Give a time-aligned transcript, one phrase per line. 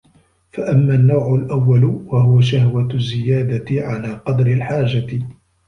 [0.51, 5.07] فَأَمَّا النَّوْعُ الْأَوَّلُ وَهُوَ شَهْوَةُ الزِّيَادَةِ عَلَى قَدْرِ الْحَاجَةِ